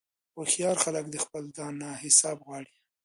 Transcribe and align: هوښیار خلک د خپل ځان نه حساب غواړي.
هوښیار 0.35 0.77
خلک 0.83 1.05
د 1.09 1.15
خپل 1.23 1.43
ځان 1.57 1.73
نه 1.81 1.89
حساب 2.03 2.37
غواړي. 2.45 2.73